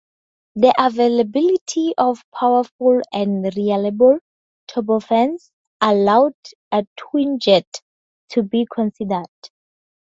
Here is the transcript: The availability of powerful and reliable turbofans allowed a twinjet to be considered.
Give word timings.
The 0.55 0.73
availability 0.79 1.93
of 1.95 2.23
powerful 2.33 3.01
and 3.13 3.43
reliable 3.55 4.17
turbofans 4.67 5.51
allowed 5.79 6.33
a 6.71 6.87
twinjet 6.97 7.69
to 8.29 8.41
be 8.41 8.65
considered. 8.73 9.29